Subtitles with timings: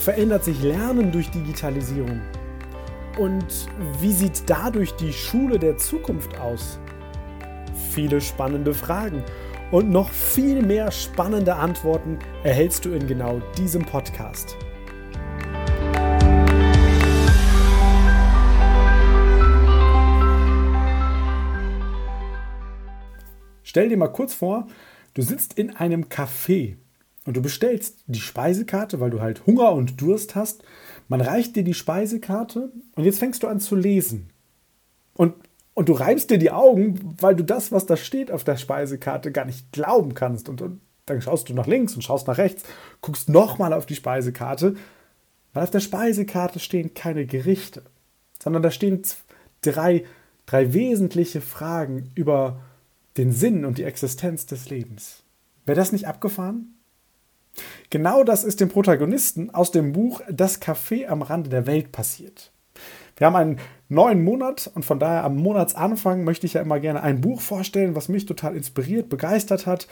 [0.00, 2.22] verändert sich Lernen durch Digitalisierung?
[3.18, 3.68] Und
[4.00, 6.80] wie sieht dadurch die Schule der Zukunft aus?
[7.90, 9.22] Viele spannende Fragen
[9.70, 14.56] und noch viel mehr spannende Antworten erhältst du in genau diesem Podcast.
[23.62, 24.66] Stell dir mal kurz vor,
[25.12, 26.76] du sitzt in einem Café
[27.30, 30.64] und du bestellst die Speisekarte, weil du halt Hunger und Durst hast.
[31.06, 34.30] Man reicht dir die Speisekarte und jetzt fängst du an zu lesen.
[35.14, 35.34] Und,
[35.72, 39.30] und du reibst dir die Augen, weil du das, was da steht auf der Speisekarte,
[39.30, 40.48] gar nicht glauben kannst.
[40.48, 42.64] Und, und dann schaust du nach links und schaust nach rechts,
[43.00, 44.74] guckst nochmal auf die Speisekarte,
[45.52, 47.82] weil auf der Speisekarte stehen keine Gerichte,
[48.42, 49.02] sondern da stehen
[49.60, 50.04] drei,
[50.46, 52.60] drei wesentliche Fragen über
[53.18, 55.22] den Sinn und die Existenz des Lebens.
[55.64, 56.74] Wäre das nicht abgefahren?
[57.90, 62.52] Genau das ist dem Protagonisten aus dem Buch Das Café am Rande der Welt passiert.
[63.16, 67.02] Wir haben einen neuen Monat und von daher am Monatsanfang möchte ich ja immer gerne
[67.02, 69.88] ein Buch vorstellen, was mich total inspiriert, begeistert hat,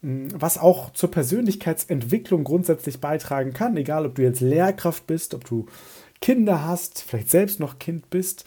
[0.00, 5.66] was auch zur Persönlichkeitsentwicklung grundsätzlich beitragen kann, egal ob du jetzt Lehrkraft bist, ob du
[6.20, 8.46] Kinder hast, vielleicht selbst noch Kind bist.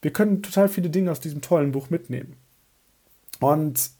[0.00, 2.36] Wir können total viele Dinge aus diesem tollen Buch mitnehmen.
[3.40, 3.90] Und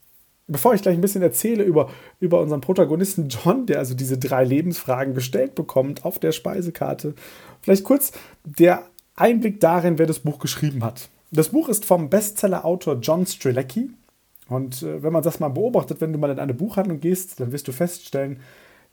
[0.47, 4.43] bevor ich gleich ein bisschen erzähle über, über unseren Protagonisten John, der also diese drei
[4.43, 7.15] Lebensfragen gestellt bekommt auf der Speisekarte,
[7.61, 8.11] vielleicht kurz
[8.43, 8.83] der
[9.15, 11.09] Einblick darin, wer das Buch geschrieben hat.
[11.31, 13.89] Das Buch ist vom Bestseller-Autor John Strelecki.
[14.49, 17.51] Und äh, wenn man das mal beobachtet, wenn du mal in eine Buchhandlung gehst, dann
[17.51, 18.39] wirst du feststellen,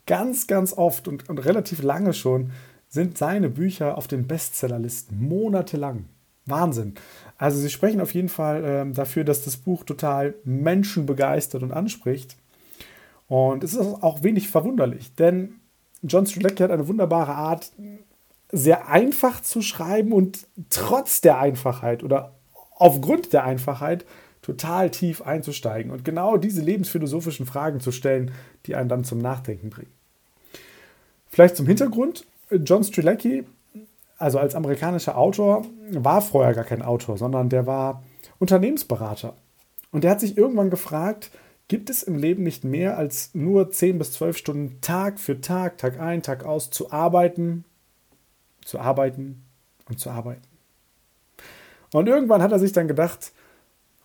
[0.07, 2.51] ganz, ganz oft und, und relativ lange schon
[2.87, 6.05] sind seine Bücher auf den Bestsellerlisten, monatelang.
[6.45, 6.95] Wahnsinn.
[7.37, 11.71] Also sie sprechen auf jeden Fall äh, dafür, dass das Buch total Menschen begeistert und
[11.71, 12.35] anspricht.
[13.27, 15.55] Und es ist auch wenig verwunderlich, denn
[16.03, 17.71] John Strzelecki hat eine wunderbare Art,
[18.51, 22.33] sehr einfach zu schreiben und trotz der Einfachheit oder
[22.75, 24.05] aufgrund der Einfachheit
[24.41, 28.31] total tief einzusteigen und genau diese lebensphilosophischen Fragen zu stellen,
[28.65, 29.91] die einen dann zum Nachdenken bringen.
[31.29, 32.25] Vielleicht zum Hintergrund.
[32.49, 33.45] John Strzelecki
[34.21, 38.03] also als amerikanischer Autor, war vorher gar kein Autor, sondern der war
[38.39, 39.35] Unternehmensberater.
[39.91, 41.31] Und der hat sich irgendwann gefragt,
[41.67, 45.77] gibt es im Leben nicht mehr als nur 10 bis 12 Stunden Tag für Tag,
[45.77, 47.65] Tag ein, Tag aus zu arbeiten,
[48.63, 49.43] zu arbeiten
[49.89, 50.41] und zu arbeiten.
[51.93, 53.31] Und irgendwann hat er sich dann gedacht,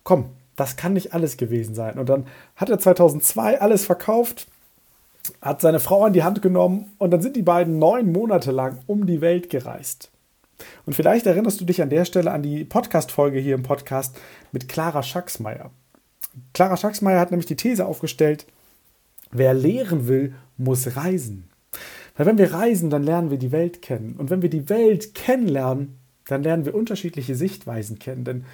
[0.03, 1.99] komm, das kann nicht alles gewesen sein.
[1.99, 4.47] Und dann hat er 2002 alles verkauft,
[5.41, 8.79] hat seine Frau an die Hand genommen und dann sind die beiden neun Monate lang
[8.87, 10.11] um die Welt gereist.
[10.85, 14.17] Und vielleicht erinnerst du dich an der Stelle an die Podcast-Folge hier im Podcast
[14.51, 15.71] mit Clara Schacksmeier.
[16.53, 18.45] Clara Schacksmeier hat nämlich die These aufgestellt,
[19.31, 21.49] wer lehren will, muss reisen.
[22.15, 24.15] Weil wenn wir reisen, dann lernen wir die Welt kennen.
[24.17, 28.23] Und wenn wir die Welt kennenlernen, dann lernen wir unterschiedliche Sichtweisen kennen.
[28.23, 28.45] Denn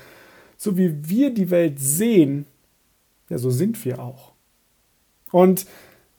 [0.58, 2.46] so wie wir die Welt sehen,
[3.30, 4.34] ja, so sind wir auch.
[5.32, 5.66] Und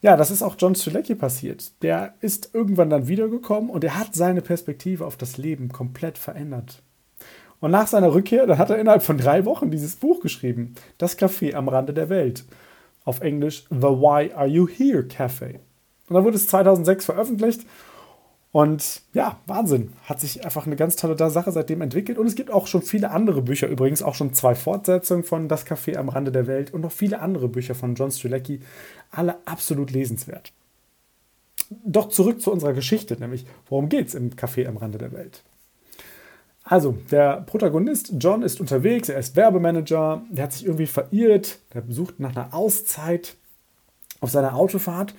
[0.04, 1.82] ja, das ist auch John Strzelecki passiert.
[1.82, 6.82] Der ist irgendwann dann wiedergekommen und er hat seine Perspektive auf das Leben komplett verändert.
[7.58, 11.18] Und nach seiner Rückkehr, dann hat er innerhalb von drei Wochen dieses Buch geschrieben, Das
[11.18, 12.44] Café am Rande der Welt.
[13.06, 15.54] Auf Englisch The Why Are You Here Café.
[16.08, 17.62] Und dann wurde es 2006 veröffentlicht
[18.54, 19.92] und ja, Wahnsinn.
[20.04, 22.18] Hat sich einfach eine ganz tolle Sache seitdem entwickelt.
[22.18, 25.66] Und es gibt auch schon viele andere Bücher, übrigens auch schon zwei Fortsetzungen von Das
[25.66, 28.60] Café am Rande der Welt und noch viele andere Bücher von John Strzelecki.
[29.10, 30.52] Alle absolut lesenswert.
[31.84, 35.42] Doch zurück zu unserer Geschichte, nämlich worum geht es im Café am Rande der Welt?
[36.62, 41.82] Also, der Protagonist John ist unterwegs, er ist Werbemanager, der hat sich irgendwie verirrt, der
[41.88, 43.34] sucht nach einer Auszeit
[44.20, 45.12] auf seiner Autofahrt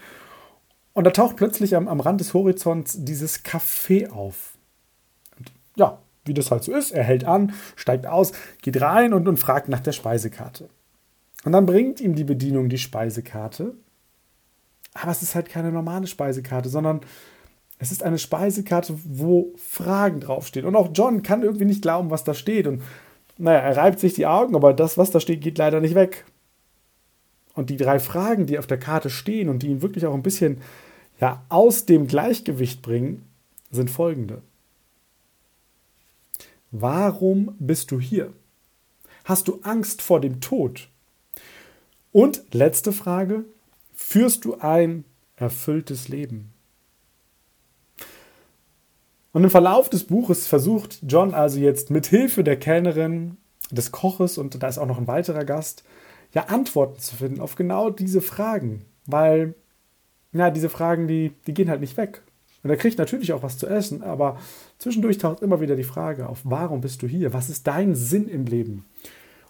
[0.95, 4.57] und da taucht plötzlich am, am Rand des Horizonts dieses Café auf.
[5.37, 8.31] Und ja, wie das halt so ist, er hält an, steigt aus,
[8.61, 10.69] geht rein und, und fragt nach der Speisekarte.
[11.43, 13.75] Und dann bringt ihm die Bedienung die Speisekarte.
[14.93, 17.01] Aber es ist halt keine normale Speisekarte, sondern
[17.77, 20.65] es ist eine Speisekarte, wo Fragen draufstehen.
[20.65, 22.67] Und auch John kann irgendwie nicht glauben, was da steht.
[22.67, 22.81] Und
[23.37, 26.23] naja, er reibt sich die Augen, aber das, was da steht, geht leider nicht weg.
[27.55, 30.23] Und die drei Fragen, die auf der Karte stehen und die ihn wirklich auch ein
[30.23, 30.61] bisschen
[31.19, 33.23] ja, aus dem Gleichgewicht bringen,
[33.71, 34.41] sind folgende.
[36.71, 38.33] Warum bist du hier?
[39.23, 40.89] Hast du Angst vor dem Tod?
[42.11, 43.45] Und letzte Frage,
[43.93, 45.05] führst du ein
[45.37, 46.53] erfülltes Leben?
[49.31, 53.37] Und im Verlauf des Buches versucht John also jetzt mit Hilfe der Kellnerin,
[53.71, 55.83] des Koches und da ist auch noch ein weiterer Gast,
[56.35, 59.55] ja Antworten zu finden auf genau diese Fragen, weil
[60.33, 62.21] ja, diese Fragen, die, die gehen halt nicht weg.
[62.61, 64.37] Und er kriegt natürlich auch was zu essen, aber
[64.79, 67.31] zwischendurch taucht immer wieder die Frage auf, warum bist du hier?
[67.31, 68.85] Was ist dein Sinn im Leben?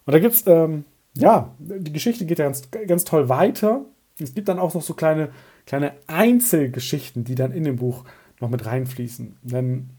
[0.05, 0.85] Und da gibt es, ähm,
[1.15, 3.85] ja, die Geschichte geht ja ganz, ganz toll weiter.
[4.19, 5.29] Es gibt dann auch noch so kleine,
[5.65, 8.03] kleine Einzelgeschichten, die dann in dem Buch
[8.41, 9.37] noch mit reinfließen.
[9.41, 9.89] Denn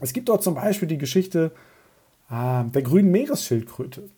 [0.00, 1.50] es gibt dort zum Beispiel die Geschichte
[2.30, 4.08] äh, der grünen Meeresschildkröte.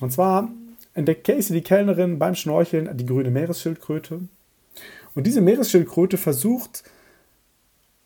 [0.00, 0.48] Und zwar
[0.98, 4.20] entdeckt Casey, die Kellnerin, beim Schnorcheln die grüne Meeresschildkröte.
[5.14, 6.84] Und diese Meeresschildkröte versucht,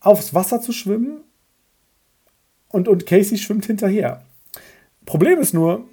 [0.01, 1.23] aufs Wasser zu schwimmen
[2.69, 4.25] und, und Casey schwimmt hinterher.
[5.05, 5.89] Problem ist nur,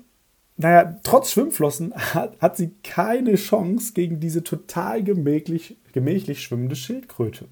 [0.57, 7.47] naja, trotz Schwimmflossen hat, hat sie keine Chance gegen diese total gemächlich, gemächlich schwimmende Schildkröte.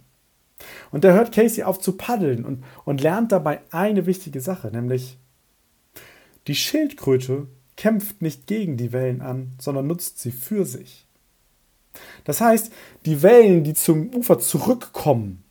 [0.91, 5.17] Und da hört Casey auf zu paddeln und, und lernt dabei eine wichtige Sache, nämlich
[6.47, 7.47] die Schildkröte
[7.77, 11.07] kämpft nicht gegen die Wellen an, sondern nutzt sie für sich.
[12.25, 12.71] Das heißt,
[13.05, 15.43] die Wellen, die zum Ufer zurückkommen,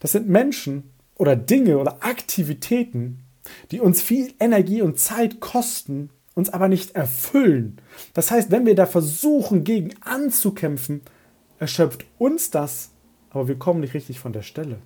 [0.00, 3.24] das sind Menschen oder Dinge oder Aktivitäten,
[3.70, 7.80] die uns viel Energie und Zeit kosten, uns aber nicht erfüllen.
[8.12, 11.02] Das heißt, wenn wir da versuchen, gegen anzukämpfen,
[11.58, 12.92] erschöpft uns das
[13.32, 14.78] aber wir kommen nicht richtig von der Stelle.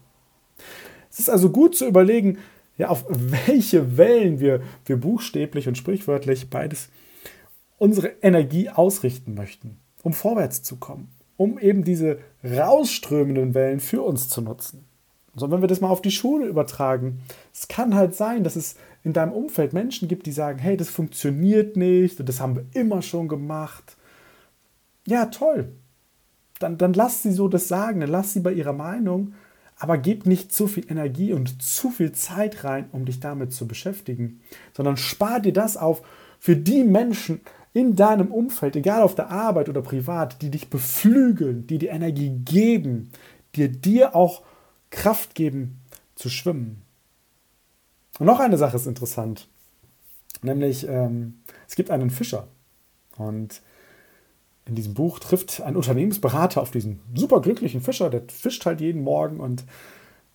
[1.11, 2.39] Es ist also gut zu überlegen,
[2.79, 6.89] ja, auf welche Wellen wir, wir buchstäblich und sprichwörtlich beides
[7.79, 14.29] unsere Energie ausrichten möchten, um vorwärts zu kommen, um eben diese rausströmenden Wellen für uns
[14.29, 14.85] zu nutzen.
[15.35, 17.21] So, wenn wir das mal auf die Schule übertragen,
[17.53, 20.89] es kann halt sein, dass es in deinem Umfeld Menschen gibt, die sagen, hey, das
[20.89, 23.97] funktioniert nicht und das haben wir immer schon gemacht.
[25.07, 25.73] Ja, toll
[26.59, 29.35] dann, dann lasst sie so das sagen, dann lasst sie bei ihrer Meinung,
[29.79, 33.69] aber gib nicht zu viel Energie und zu viel Zeit rein, um dich damit zu
[33.69, 34.41] beschäftigen,
[34.75, 36.03] sondern spar dir das auf
[36.39, 37.41] für die Menschen
[37.75, 42.31] in deinem Umfeld, egal auf der Arbeit oder privat, die dich beflügeln, die dir Energie
[42.31, 43.11] geben,
[43.55, 44.43] die dir auch
[44.91, 45.81] Kraft geben
[46.15, 46.83] zu schwimmen.
[48.19, 49.47] Und noch eine Sache ist interessant,
[50.41, 52.49] nämlich ähm, es gibt einen Fischer
[53.19, 53.61] und
[54.69, 59.41] in diesem Buch trifft ein Unternehmensberater auf diesen superglücklichen Fischer, der fischt halt jeden Morgen
[59.41, 59.65] und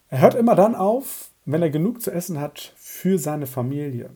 [0.10, 4.10] er hört immer dann auf, wenn er genug zu essen hat für seine Familie.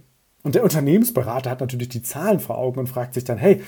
[0.44, 3.62] Und der Unternehmensberater hat natürlich die Zahlen vor Augen und fragt sich dann, hey,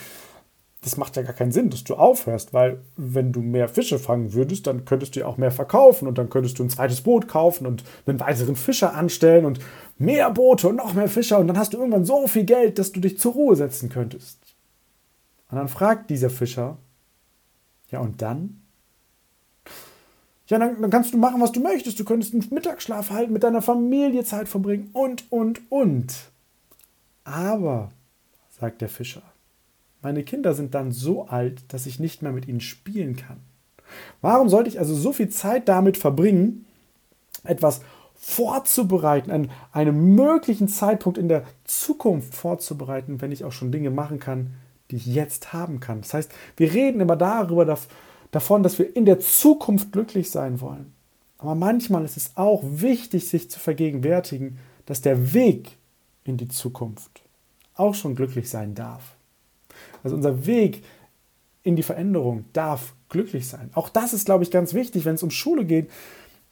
[0.81, 4.33] das macht ja gar keinen Sinn, dass du aufhörst, weil wenn du mehr Fische fangen
[4.33, 7.27] würdest, dann könntest du ja auch mehr verkaufen und dann könntest du ein zweites Boot
[7.27, 9.59] kaufen und einen weiteren Fischer anstellen und
[9.97, 12.91] mehr Boote und noch mehr Fischer und dann hast du irgendwann so viel Geld, dass
[12.91, 14.46] du dich zur Ruhe setzen könntest.
[15.49, 16.77] Und dann fragt dieser Fischer,
[17.89, 18.61] ja und dann?
[20.47, 21.99] Ja, dann, dann, kannst du machen, was du möchtest.
[21.99, 26.13] Du könntest einen Mittagsschlaf halten, mit deiner Familie Zeit verbringen und, und, und.
[27.25, 27.91] Aber,
[28.59, 29.23] sagt der Fischer,
[30.01, 33.37] meine Kinder sind dann so alt, dass ich nicht mehr mit ihnen spielen kann.
[34.21, 36.65] Warum sollte ich also so viel Zeit damit verbringen,
[37.43, 37.81] etwas
[38.15, 44.19] vorzubereiten, an einem möglichen Zeitpunkt in der Zukunft vorzubereiten, wenn ich auch schon Dinge machen
[44.19, 44.53] kann,
[44.91, 46.01] die ich jetzt haben kann.
[46.01, 47.77] Das heißt, wir reden immer darüber,
[48.31, 50.93] davon, dass wir in der Zukunft glücklich sein wollen.
[51.37, 55.77] Aber manchmal ist es auch wichtig, sich zu vergegenwärtigen, dass der Weg
[56.23, 57.23] in die Zukunft
[57.75, 59.15] auch schon glücklich sein darf.
[60.03, 60.83] Also unser Weg
[61.63, 63.69] in die Veränderung darf glücklich sein.
[63.73, 65.89] Auch das ist, glaube ich, ganz wichtig, wenn es um Schule geht.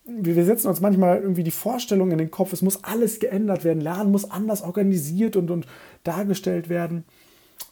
[0.06, 3.82] Wir setzen uns manchmal irgendwie die Vorstellung in den Kopf, es muss alles geändert werden,
[3.82, 5.66] Lernen muss anders organisiert und, und
[6.04, 7.06] dargestellt werden.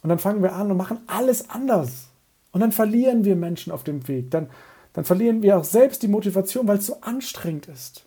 [0.04, 2.10] Und dann fangen wir an und machen alles anders.
[2.52, 4.30] Und dann verlieren wir Menschen auf dem Weg.
[4.30, 4.50] Dann,
[4.92, 8.04] dann verlieren wir auch selbst die Motivation, weil es so anstrengend ist.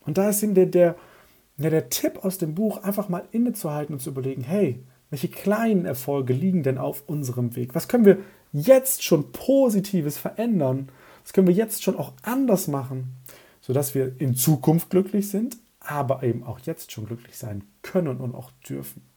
[0.00, 0.94] Und da ist der, der,
[1.56, 6.34] der Tipp aus dem Buch, einfach mal innezuhalten und zu überlegen, hey, welche kleinen Erfolge
[6.34, 7.74] liegen denn auf unserem Weg?
[7.74, 8.18] Was können wir
[8.52, 10.90] jetzt schon Positives verändern?
[11.22, 13.16] Was können wir jetzt schon auch anders machen,
[13.62, 18.34] sodass wir in Zukunft glücklich sind, aber eben auch jetzt schon glücklich sein können und
[18.34, 19.11] auch dürfen?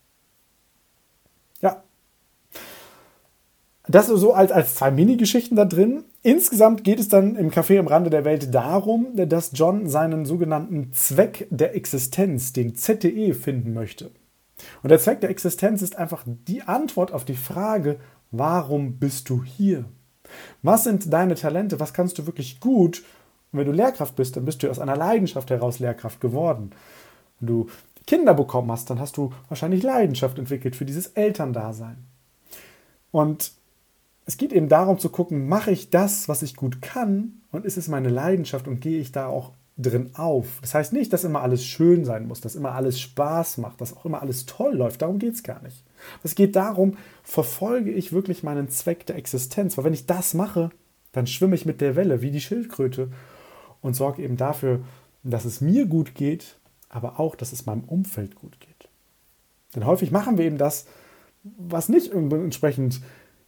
[3.87, 6.03] Das so als, als zwei Mini-Geschichten da drin.
[6.23, 10.91] Insgesamt geht es dann im Café im Rande der Welt darum, dass John seinen sogenannten
[10.93, 14.11] Zweck der Existenz, den ZTE, finden möchte.
[14.81, 17.99] Und der Zweck der Existenz ist einfach die Antwort auf die Frage,
[18.31, 19.85] warum bist du hier?
[20.63, 21.79] Was sind deine Talente?
[21.79, 23.03] Was kannst du wirklich gut?
[23.51, 26.71] Und wenn du Lehrkraft bist, dann bist du aus einer Leidenschaft heraus Lehrkraft geworden.
[27.39, 27.67] Wenn du
[28.07, 31.97] Kinder bekommen hast, dann hast du wahrscheinlich Leidenschaft entwickelt für dieses Elterndasein.
[33.11, 33.51] Und
[34.25, 37.77] es geht eben darum zu gucken, mache ich das, was ich gut kann und ist
[37.77, 40.59] es meine Leidenschaft und gehe ich da auch drin auf.
[40.61, 43.95] Das heißt nicht, dass immer alles schön sein muss, dass immer alles Spaß macht, dass
[43.95, 45.01] auch immer alles toll läuft.
[45.01, 45.83] Darum geht es gar nicht.
[46.23, 49.77] Es geht darum, verfolge ich wirklich meinen Zweck der Existenz.
[49.77, 50.69] Weil wenn ich das mache,
[51.11, 53.09] dann schwimme ich mit der Welle wie die Schildkröte
[53.81, 54.79] und sorge eben dafür,
[55.23, 56.57] dass es mir gut geht,
[56.89, 58.89] aber auch, dass es meinem Umfeld gut geht.
[59.75, 60.85] Denn häufig machen wir eben das,
[61.43, 63.01] was nicht entsprechend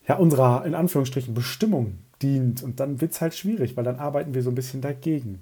[0.08, 2.64] ja, unserer in Anführungsstrichen Bestimmung dient.
[2.64, 5.42] Und dann wird es halt schwierig, weil dann arbeiten wir so ein bisschen dagegen.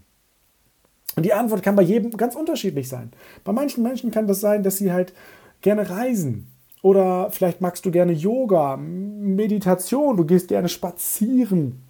[1.15, 3.11] Und die Antwort kann bei jedem ganz unterschiedlich sein.
[3.43, 5.13] Bei manchen Menschen kann das sein, dass sie halt
[5.61, 6.47] gerne reisen.
[6.81, 11.81] Oder vielleicht magst du gerne Yoga, Meditation, du gehst gerne spazieren,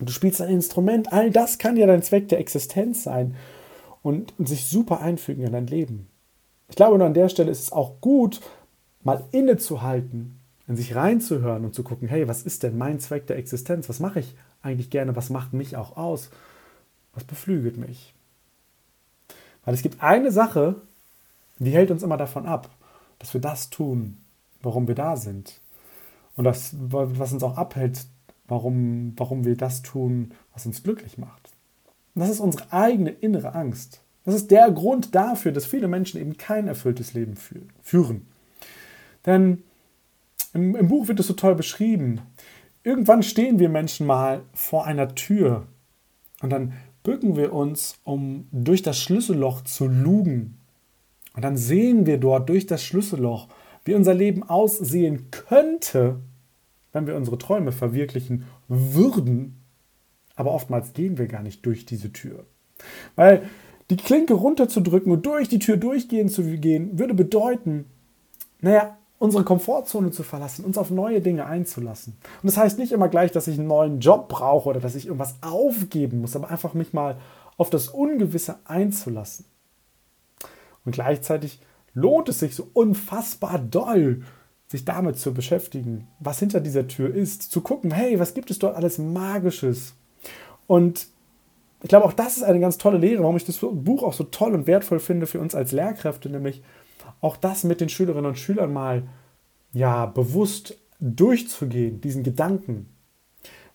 [0.00, 1.12] du spielst ein Instrument.
[1.12, 3.36] All das kann ja dein Zweck der Existenz sein
[4.02, 6.08] und, und sich super einfügen in dein Leben.
[6.68, 8.40] Ich glaube, nur an der Stelle ist es auch gut,
[9.04, 13.36] mal innezuhalten, in sich reinzuhören und zu gucken, hey, was ist denn mein Zweck der
[13.36, 13.88] Existenz?
[13.88, 15.14] Was mache ich eigentlich gerne?
[15.14, 16.30] Was macht mich auch aus?
[17.14, 18.14] Was beflügelt mich?
[19.64, 20.76] Weil es gibt eine Sache,
[21.58, 22.70] die hält uns immer davon ab,
[23.18, 24.18] dass wir das tun,
[24.62, 25.60] warum wir da sind.
[26.36, 28.06] Und das, was uns auch abhält,
[28.46, 31.50] warum, warum wir das tun, was uns glücklich macht.
[32.14, 34.00] Und das ist unsere eigene innere Angst.
[34.24, 37.36] Das ist der Grund dafür, dass viele Menschen eben kein erfülltes Leben
[37.82, 38.26] führen.
[39.24, 39.62] Denn
[40.56, 42.20] im, im Buch wird es so toll beschrieben.
[42.82, 45.66] Irgendwann stehen wir Menschen mal vor einer Tür
[46.40, 46.72] und dann
[47.02, 50.58] bücken wir uns, um durch das Schlüsselloch zu lugen.
[51.34, 53.48] Und dann sehen wir dort durch das Schlüsselloch,
[53.84, 56.20] wie unser Leben aussehen könnte,
[56.92, 59.60] wenn wir unsere Träume verwirklichen würden.
[60.34, 62.46] Aber oftmals gehen wir gar nicht durch diese Tür.
[63.14, 63.42] Weil
[63.90, 67.84] die Klinke runterzudrücken und durch die Tür durchgehen zu gehen, würde bedeuten,
[68.60, 72.18] naja, unsere Komfortzone zu verlassen, uns auf neue Dinge einzulassen.
[72.42, 75.06] Und das heißt nicht immer gleich, dass ich einen neuen Job brauche oder dass ich
[75.06, 77.16] irgendwas aufgeben muss, aber einfach mich mal
[77.56, 79.46] auf das Ungewisse einzulassen.
[80.84, 81.60] Und gleichzeitig
[81.94, 84.22] lohnt es sich so unfassbar doll,
[84.68, 88.58] sich damit zu beschäftigen, was hinter dieser Tür ist, zu gucken, hey, was gibt es
[88.58, 89.94] dort alles Magisches?
[90.66, 91.08] Und
[91.82, 94.24] ich glaube, auch das ist eine ganz tolle Lehre, warum ich das Buch auch so
[94.24, 96.62] toll und wertvoll finde für uns als Lehrkräfte, nämlich
[97.20, 99.04] auch das mit den Schülerinnen und Schülern mal
[99.72, 102.88] ja bewusst durchzugehen, diesen Gedanken.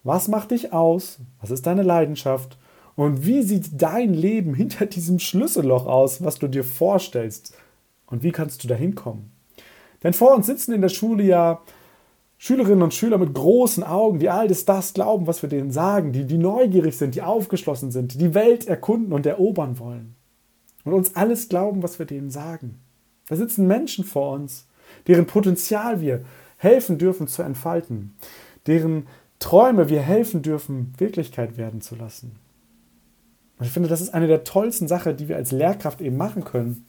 [0.04, 1.20] Was macht dich aus?
[1.40, 2.58] Was ist deine Leidenschaft?
[2.96, 7.56] Und wie sieht dein Leben hinter diesem Schlüsselloch aus, was du dir vorstellst?
[8.08, 9.32] Und wie kannst du da hinkommen?
[10.04, 11.62] Denn vor uns sitzen in der Schule ja
[12.38, 16.12] Schülerinnen und Schüler mit großen Augen, die all das, das glauben, was wir denen sagen,
[16.12, 20.16] die, die neugierig sind, die aufgeschlossen sind, die die Welt erkunden und erobern wollen.
[20.84, 22.82] Und uns alles glauben, was wir denen sagen.
[23.32, 24.68] Da sitzen Menschen vor uns,
[25.08, 26.26] deren Potenzial wir
[26.58, 28.14] helfen dürfen zu entfalten,
[28.68, 29.08] deren
[29.40, 32.36] Träume wir helfen dürfen, Wirklichkeit werden zu lassen.
[33.58, 36.44] Und ich finde, das ist eine der tollsten Sachen, die wir als Lehrkraft eben machen
[36.44, 36.86] können.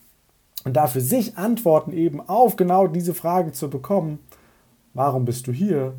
[0.65, 4.19] Und da für sich Antworten eben auf genau diese Fragen zu bekommen.
[4.95, 5.95] Warum bist du hier?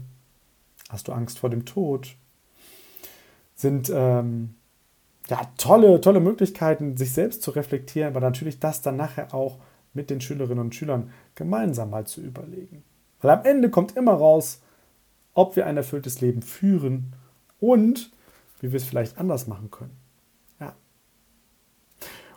[0.89, 2.17] Hast du Angst vor dem Tod?
[3.55, 4.55] Sind ähm,
[5.29, 9.59] ja tolle, tolle Möglichkeiten, sich selbst zu reflektieren, aber natürlich das dann nachher auch
[9.93, 12.83] mit den Schülerinnen und Schülern gemeinsam mal zu überlegen.
[13.21, 14.61] Weil am Ende kommt immer raus,
[15.33, 17.13] ob wir ein erfülltes Leben führen
[17.59, 18.11] und
[18.59, 19.95] wie wir es vielleicht anders machen können.
[20.59, 20.75] Ja.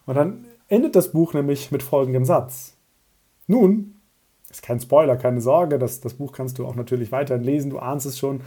[0.06, 2.76] Und dann endet das Buch nämlich mit folgendem Satz.
[3.46, 3.96] Nun,
[4.50, 7.78] ist kein Spoiler, keine Sorge, das, das Buch kannst du auch natürlich weiterhin lesen, du
[7.78, 8.40] ahnst es schon.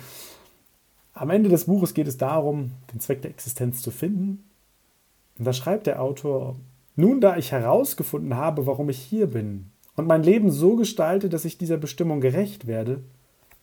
[1.13, 4.49] Am Ende des Buches geht es darum, den Zweck der Existenz zu finden.
[5.37, 6.55] Und da schreibt der Autor,
[6.99, 11.45] nun, da ich herausgefunden habe, warum ich hier bin und mein Leben so gestalte, dass
[11.45, 13.03] ich dieser Bestimmung gerecht werde,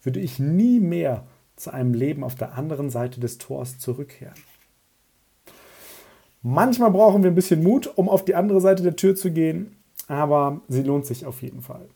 [0.03, 1.27] würde ich nie mehr
[1.57, 4.37] zu einem Leben auf der anderen Seite des Tors zurückkehren.
[6.43, 9.77] Manchmal brauchen wir ein bisschen Mut, um auf die andere Seite der Tür zu gehen,
[10.07, 11.89] aber sie lohnt sich auf jeden Fall.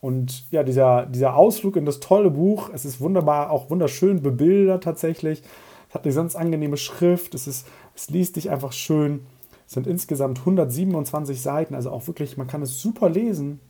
[0.00, 4.82] Und ja, dieser, dieser Ausflug in das tolle Buch, es ist wunderbar, auch wunderschön bebildert
[4.82, 5.42] tatsächlich.
[5.88, 9.20] Es hat eine ganz angenehme Schrift, es, ist, es liest dich einfach schön.
[9.66, 13.60] Sind insgesamt 127 Seiten, also auch wirklich, man kann es super lesen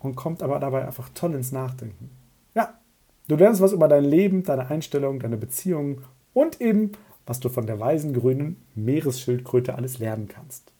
[0.00, 2.10] und kommt aber dabei einfach toll ins Nachdenken.
[2.54, 2.74] Ja,
[3.28, 6.02] du lernst was über dein Leben, deine Einstellung, deine Beziehungen
[6.32, 6.92] und eben,
[7.26, 10.72] was du von der weisen grünen Meeresschildkröte alles lernen kannst.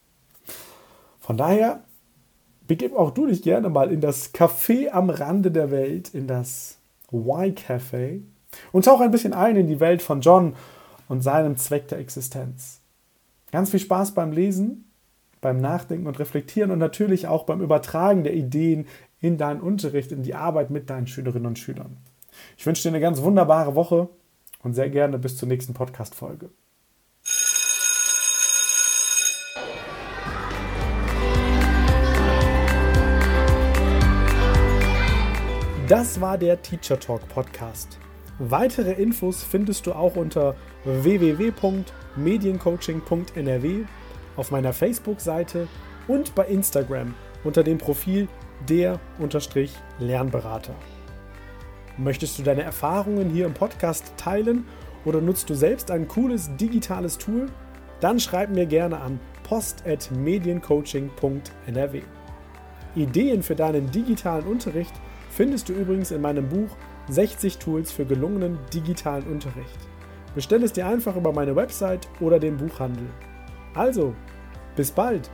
[1.19, 1.83] Von daher
[2.67, 6.79] begib auch du dich gerne mal in das Café am Rande der Welt, in das
[7.13, 8.21] Y-Café
[8.73, 10.55] und tauch ein bisschen ein in die Welt von John
[11.09, 12.81] und seinem Zweck der Existenz.
[13.53, 14.91] Ganz viel Spaß beim Lesen,
[15.41, 18.87] beim Nachdenken und Reflektieren und natürlich auch beim Übertragen der Ideen
[19.21, 21.99] in deinen Unterricht, in die Arbeit mit deinen Schülerinnen und Schülern.
[22.57, 24.09] Ich wünsche dir eine ganz wunderbare Woche
[24.62, 26.50] und sehr gerne bis zur nächsten Podcast-Folge.
[35.88, 37.99] Das war der Teacher Talk Podcast.
[38.38, 43.85] Weitere Infos findest du auch unter www.mediencoaching.nrw
[44.37, 45.69] auf meiner Facebook-Seite
[46.07, 47.14] und bei Instagram
[47.45, 48.28] unter dem Profil
[48.69, 50.75] der-lernberater.
[51.97, 54.66] Möchtest du deine Erfahrungen hier im Podcast teilen
[55.07, 57.47] oder nutzt du selbst ein cooles digitales Tool?
[58.00, 62.02] Dann schreib mir gerne an post.mediencoaching.nrw.
[62.95, 64.93] Ideen für deinen digitalen Unterricht
[65.31, 66.76] findest du übrigens in meinem Buch
[67.09, 69.79] 60 Tools für gelungenen digitalen Unterricht.
[70.35, 73.07] Bestell es dir einfach über meine Website oder den Buchhandel.
[73.75, 74.15] Also,
[74.75, 75.31] bis bald!